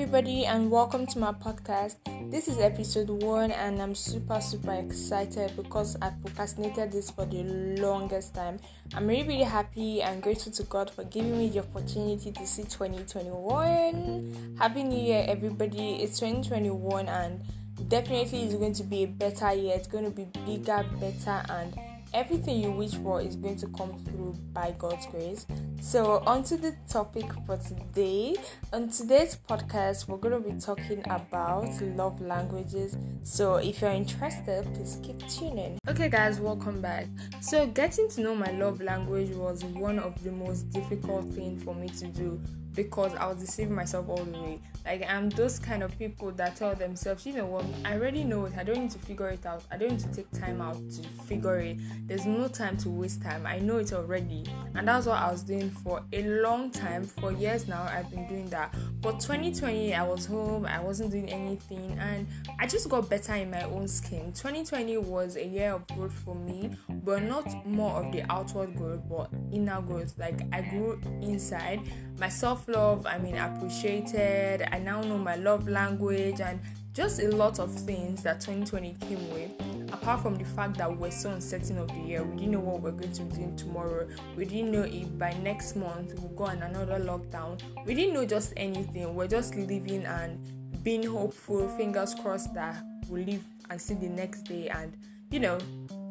[0.00, 1.96] everybody, and welcome to my podcast.
[2.30, 7.42] This is episode one, and I'm super, super excited because I procrastinated this for the
[7.80, 8.60] longest time.
[8.94, 12.62] I'm really, really happy and grateful to God for giving me the opportunity to see
[12.62, 14.54] 2021.
[14.56, 15.96] Happy New Year, everybody!
[15.96, 17.42] It's 2021, and
[17.88, 19.74] definitely it's going to be a better year.
[19.74, 21.76] It's going to be bigger, better, and
[22.14, 25.46] everything you wish for is going to come through by God's grace.
[25.80, 28.36] So, on to the topic for today.
[28.72, 32.96] On today's podcast, we're going to be talking about love languages.
[33.22, 35.78] So, if you're interested, please keep tuning.
[35.88, 37.06] Okay, guys, welcome back.
[37.40, 41.74] So, getting to know my love language was one of the most difficult things for
[41.74, 42.40] me to do
[42.78, 44.60] because I was deceiving myself all the way.
[44.86, 48.44] Like I'm those kind of people that tell themselves, you know what, I already know
[48.44, 48.52] it.
[48.56, 49.64] I don't need to figure it out.
[49.72, 51.76] I don't need to take time out to figure it.
[52.06, 53.46] There's no time to waste time.
[53.46, 54.44] I know it already.
[54.74, 57.04] And that's what I was doing for a long time.
[57.04, 58.74] For years now, I've been doing that.
[59.00, 60.66] But 2020, I was home.
[60.66, 62.26] I wasn't doing anything, and
[62.58, 64.32] I just got better in my own skin.
[64.32, 69.00] 2020 was a year of growth for me, but not more of the outward growth,
[69.08, 70.14] but inner growth.
[70.18, 71.80] Like I grew inside.
[72.18, 74.68] My self love, I mean, appreciated.
[74.72, 76.60] I now know my love language and
[76.98, 79.52] just a lot of things that 2020 came with.
[79.92, 82.80] Apart from the fact that we're so uncertain of the year, we didn't know what
[82.80, 84.08] we're going to be doing tomorrow.
[84.36, 87.62] We didn't know if by next month we'll go on another lockdown.
[87.86, 89.14] We didn't know just anything.
[89.14, 90.40] We're just living and
[90.82, 94.92] being hopeful, fingers crossed that we'll live and see the next day and
[95.30, 95.58] you know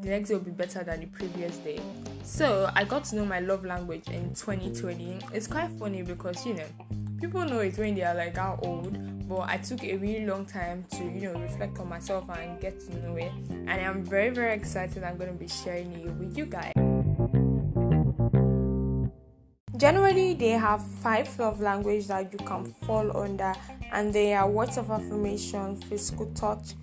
[0.02, 1.82] the next day will be better than the previous day.
[2.24, 5.20] So I got to know my love language in 2020.
[5.34, 6.68] It's quite funny because you know
[7.20, 10.46] people know it when they are like how old, but I took a really long
[10.46, 13.32] time to you know reflect on myself and get to know it.
[13.50, 15.04] And I'm very very excited.
[15.04, 16.74] I'm going to be sharing it with you guys.
[19.78, 23.54] Generally, they have five love languages that you can fall under,
[23.92, 26.74] and they are words of affirmation, physical touch,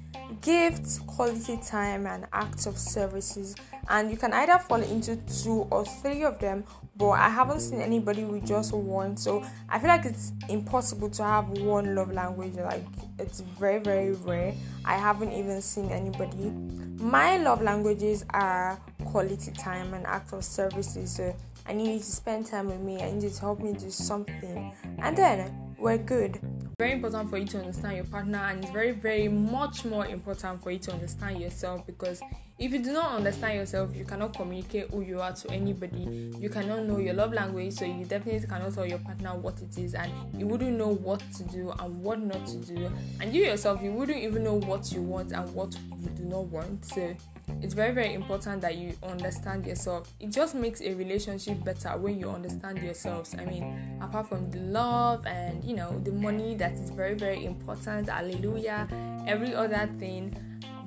[0.40, 3.54] gifts, quality time, and acts of services.
[3.88, 6.64] And you can either fall into two or three of them,
[6.96, 9.16] but I haven't seen anybody with just one.
[9.16, 12.54] So I feel like it's impossible to have one love language.
[12.54, 12.84] Like
[13.18, 14.54] it's very, very rare.
[14.84, 16.50] I haven't even seen anybody.
[16.98, 21.14] My love languages are quality time and acts of services.
[21.14, 21.34] So
[21.66, 23.02] I need you to spend time with me.
[23.02, 26.38] I need you to help me do something, and then we're good
[26.78, 30.62] very important for you to understand your partner and it's very very much more important
[30.62, 32.20] for you to understand yourself because
[32.58, 36.32] if you do not understand yourself you cannot communicate who you are to anybody.
[36.38, 39.76] You cannot know your love language so you definitely cannot tell your partner what it
[39.76, 42.90] is and you wouldn't know what to do and what not to do.
[43.20, 46.44] And you yourself you wouldn't even know what you want and what you do not
[46.44, 47.16] want so
[47.60, 50.12] it's very very important that you understand yourself.
[50.20, 53.34] It just makes a relationship better when you understand yourselves.
[53.38, 57.44] I mean apart from the love and you know the money that is very very
[57.44, 58.86] important hallelujah
[59.26, 60.36] every other thing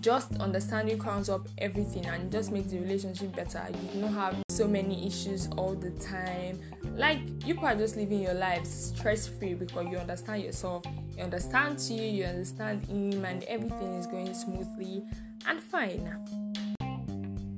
[0.02, 3.66] just understanding crowns up everything and just makes the relationship better.
[3.70, 6.60] You do not have so many issues all the time.
[6.96, 10.86] Like you are just living your lives stress free because you understand yourself.
[11.18, 15.04] You understand you you understand him and everything is going smoothly
[15.46, 16.47] and fine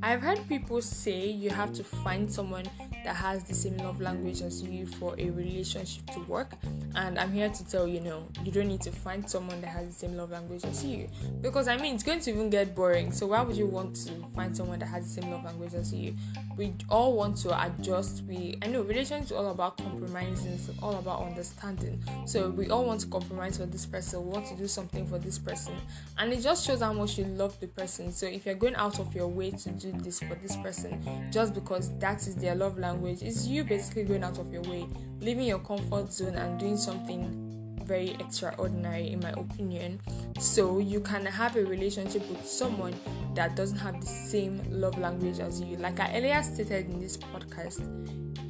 [0.01, 2.65] I've heard people say you have to find someone
[3.03, 6.51] that has the same love language as you for a relationship to work.
[6.95, 9.87] And I'm here to tell you, no, you don't need to find someone that has
[9.87, 11.07] the same love language as you.
[11.41, 13.11] Because I mean, it's going to even get boring.
[13.11, 15.93] So, why would you want to find someone that has the same love language as
[15.93, 16.15] you?
[16.57, 18.23] We all want to adjust.
[18.27, 22.03] We, I know, relationships all about compromising, it's all about understanding.
[22.25, 25.19] So, we all want to compromise for this person, we want to do something for
[25.19, 25.75] this person.
[26.17, 28.11] And it just shows how much you love the person.
[28.11, 31.53] So, if you're going out of your way to do this for this person, just
[31.53, 33.22] because that is their love language, language.
[33.23, 34.88] Is you basically going out of your way,
[35.22, 37.50] leaving your comfort zone and doing something
[37.89, 40.00] very extraordinary in my opinion.
[40.39, 42.94] So you can have a relationship with someone
[43.33, 45.75] that doesn't have the same love language as you.
[45.77, 47.81] Like i earlier stated in this podcast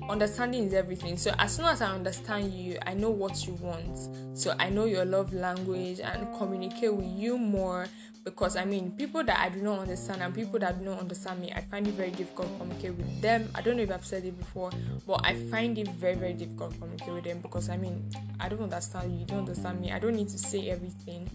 [0.09, 1.17] understanding is everything.
[1.17, 4.37] So as soon as I understand you, I know what you want.
[4.37, 7.87] So I know your love language and communicate with you more
[8.25, 11.39] because I mean people that I do not understand and people that do not understand
[11.41, 13.49] me, I find it very difficult to communicate with them.
[13.55, 14.71] I don't know if I've said it before,
[15.07, 18.09] but I find it very, very difficult to communicate with them because I mean
[18.39, 19.91] I don't understand you, you don't understand me.
[19.91, 21.29] I don't need to say everything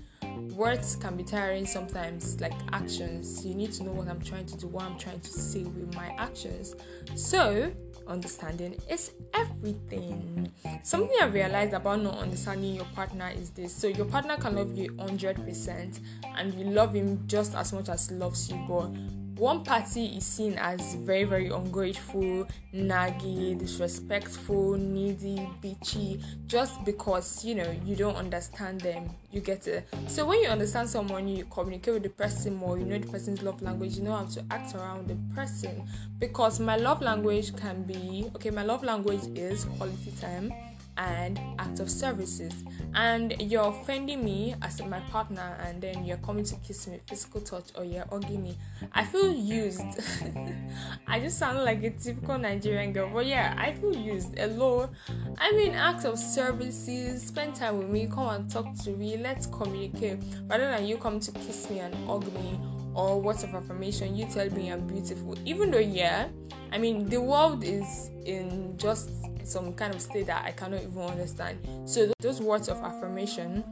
[0.55, 4.57] words can be tiring sometimes like actions you need to know what i'm trying to
[4.57, 6.75] do what i'm trying to say with my actions
[7.15, 7.73] so
[8.07, 10.51] understanding is everything.
[10.83, 13.75] Something I realized about not understanding your partner is this.
[13.75, 16.01] So your partner can love you 100%
[16.37, 18.91] and you love him just as much as he loves you, but
[19.37, 27.55] one party is seen as very very ungrateful naggy disrespectful needy bitchy just because you
[27.55, 29.11] know you don't understand them.
[29.33, 29.89] You get it?
[30.07, 33.43] So when you understand someone you communicate with the person more you know the person's
[33.43, 35.83] love language you know how to act around the person.
[36.19, 40.53] Because my love language can be okay my love language is quality time
[40.97, 42.53] and acts of services.
[42.95, 47.41] And you're offending me as my partner and then you're coming to kiss me physical
[47.41, 48.57] touch or you're hugging me.
[48.93, 49.81] I feel used.
[51.07, 54.91] I just sound like a typical nigerian girl but yeah i feel used hello.
[55.39, 59.47] I mean acts of services spend time with me come and talk to me let's
[59.47, 60.19] communicate.
[60.47, 62.61] Rather than you come to kiss me and hug me
[62.95, 65.37] or words of affirmation you tell me i'm beautiful.
[65.45, 66.29] Even though yeah
[66.73, 69.11] i mean the world is in just
[69.45, 71.59] some kind of state that I cannot even understand.
[71.85, 73.65] So those words of affirmation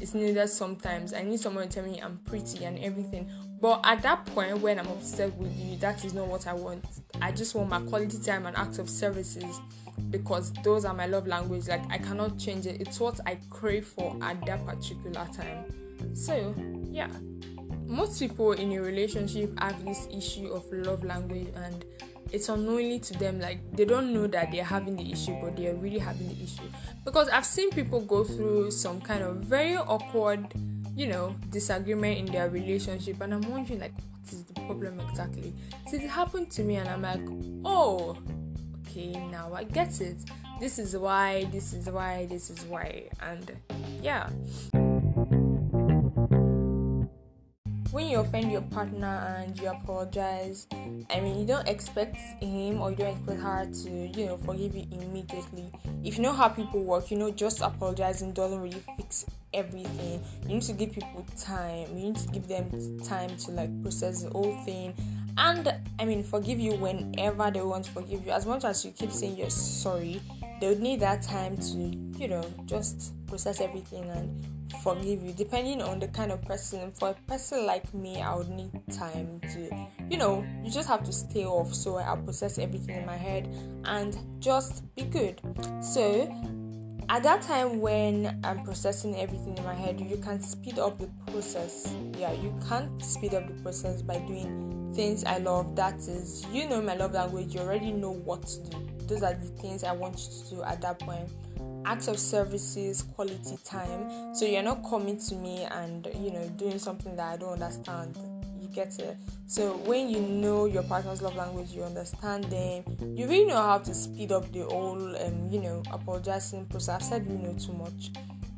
[0.00, 1.12] is needed sometimes.
[1.12, 3.30] I need someone to tell me I'm pretty and everything.
[3.60, 6.84] But at that point when I'm upset with you, that is not what I want.
[7.20, 9.60] I just want my quality time and acts of services
[10.08, 11.68] because those are my love language.
[11.68, 12.80] Like I cannot change it.
[12.80, 15.64] It's what I crave for at that particular time.
[16.14, 16.54] So
[16.90, 17.10] yeah.
[17.86, 21.84] Most people in a relationship have this issue of love language and
[22.32, 25.74] it's unknowingly to them like they don't know that they're having the issue but they're
[25.74, 26.62] really having the issue.
[27.04, 30.46] Because i've seen people go through some kind of very awkward
[30.96, 35.54] you know disagreement in their relationship and i'm wondering like what is the problem exactly?
[35.88, 37.20] So it happened to me and i'm like
[37.64, 38.16] oh
[38.86, 40.16] okay now i get it.
[40.60, 43.56] This is why this is why this is why and
[44.02, 44.28] yeah
[47.92, 50.66] when you offend your partner and you apologize,
[51.10, 54.76] I mean, you don't expect him or you don't expect her to, you know, forgive
[54.76, 55.72] you immediately.
[56.04, 60.22] If you know how people work, you know, just apologizing doesn't really fix everything.
[60.42, 61.88] You need to give people time.
[61.96, 64.94] You need to give them time to like process the whole thing.
[65.36, 68.30] And I mean, forgive you whenever they want to forgive you.
[68.30, 70.20] As much as you keep saying you're sorry,
[70.60, 71.78] they would need that time to,
[72.18, 74.44] you know, just process everything and
[74.82, 75.32] forgive you.
[75.32, 79.40] Depending on the kind of person for a person like me i would need time
[79.52, 79.70] to
[80.08, 81.74] you know you just have to stay off.
[81.74, 83.48] So i'll process everything in my head
[83.84, 85.40] and just be good.
[85.82, 86.32] So
[87.08, 91.10] at that time when i'm processing everything in my head you can speed up the
[91.30, 91.94] process.
[92.18, 95.76] Yeah you can't speed up the process by doing things i love.
[95.76, 99.34] That is you know my love language you already know what to do those are
[99.34, 101.28] the things i want you to do at that point
[101.84, 104.34] acts of services, quality time.
[104.34, 108.18] So you're not coming to me and you know doing something that I don't understand.
[108.60, 109.16] You get it.
[109.46, 112.84] So when you know your partner's love language, you understand them.
[113.16, 116.88] You really know how to speed up the whole, um, you know, apologizing process.
[116.94, 118.10] I've said you know too much.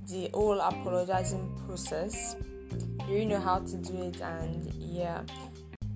[0.09, 2.37] The whole apologizing process.
[3.09, 5.23] You really know how to do it, and yeah.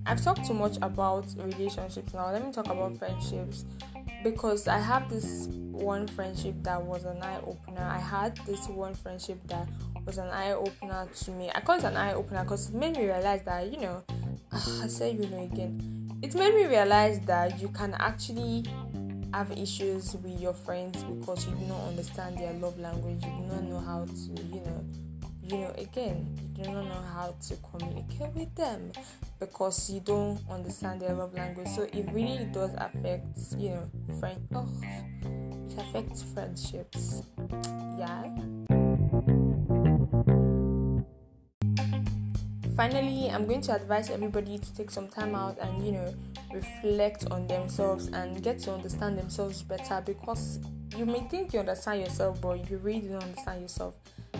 [0.05, 2.31] I've talked too much about relationships now.
[2.31, 3.65] Let me talk about friendships
[4.23, 7.83] because I have this one friendship that was an eye opener.
[7.83, 9.67] I had this one friendship that
[10.05, 11.51] was an eye opener to me.
[11.53, 14.03] I call it an eye opener because it made me realize that, you know,
[14.51, 16.19] I say you know again.
[16.21, 18.65] It made me realize that you can actually
[19.33, 23.53] have issues with your friends because you do not understand their love language, you do
[23.53, 24.85] not know how to, you know,
[25.49, 26.27] you know, again,
[26.57, 28.91] you do not know how to communicate with them
[29.39, 31.69] because you don't understand their love language.
[31.69, 33.89] So it really does affect, you know,
[34.19, 34.45] friend.
[34.53, 34.67] Oh,
[35.69, 37.21] it affects friendships.
[37.97, 38.23] Yeah.
[42.75, 46.13] Finally, I'm going to advise everybody to take some time out and, you know,
[46.53, 50.59] reflect on themselves and get to understand themselves better because
[50.95, 53.95] you may think you understand yourself, but you really don't understand yourself.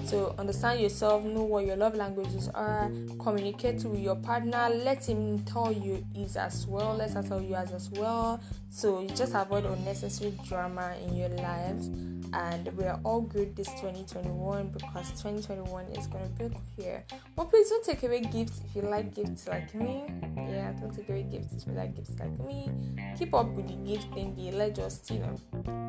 [0.07, 5.43] So understand yourself, know what your love languages are, communicate with your partner, let him
[5.43, 8.39] tell you is as well, let her tell you as as well.
[8.69, 11.87] So you just avoid unnecessary drama in your lives
[12.31, 17.03] and we are all good this 2021 because 2021 is gonna be here.
[17.35, 20.05] But please don't take away gifts if you like gifts like me.
[20.37, 22.69] Yeah, don't take away gifts if you like gifts like me.
[23.19, 24.53] Keep up with the gift thingy.
[24.53, 25.35] Let's just you know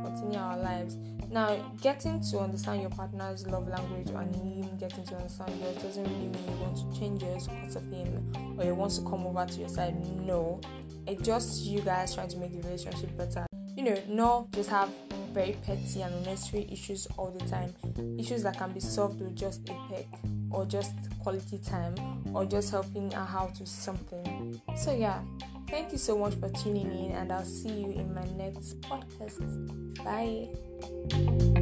[0.04, 0.96] continue our lives.
[1.30, 6.04] Now, getting to understand your partner's love language and him getting to understand yours doesn't
[6.04, 9.26] really mean you want to change yours because of him or he wants to come
[9.26, 9.96] over to your side.
[10.24, 10.60] No,
[11.06, 13.46] it's just you guys trying to make the relationship better.
[13.76, 14.90] You know, not just have
[15.32, 17.72] very petty and unnecessary issues all the time.
[18.18, 20.06] Issues that can be solved with just a peck
[20.50, 21.94] or just quality time
[22.34, 24.60] or just helping her out with something.
[24.76, 25.20] So, yeah,
[25.68, 29.68] thank you so much for tuning in, and I'll see you in my next podcast.
[30.04, 31.54] Bye.